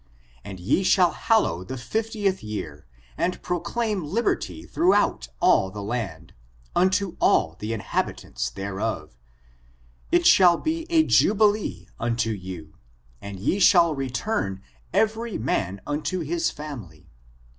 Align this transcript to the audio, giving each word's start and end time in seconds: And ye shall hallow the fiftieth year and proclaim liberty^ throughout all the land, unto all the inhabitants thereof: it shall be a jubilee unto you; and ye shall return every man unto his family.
And 0.43 0.59
ye 0.59 0.81
shall 0.81 1.11
hallow 1.11 1.63
the 1.63 1.77
fiftieth 1.77 2.41
year 2.43 2.87
and 3.19 3.39
proclaim 3.43 4.01
liberty^ 4.01 4.67
throughout 4.67 5.27
all 5.39 5.69
the 5.69 5.83
land, 5.83 6.33
unto 6.75 7.15
all 7.21 7.55
the 7.59 7.71
inhabitants 7.71 8.49
thereof: 8.49 9.15
it 10.11 10.25
shall 10.25 10.57
be 10.57 10.87
a 10.91 11.03
jubilee 11.03 11.87
unto 11.99 12.31
you; 12.31 12.73
and 13.21 13.39
ye 13.39 13.59
shall 13.59 13.93
return 13.93 14.63
every 14.91 15.37
man 15.37 15.79
unto 15.85 16.21
his 16.21 16.49
family. 16.49 17.05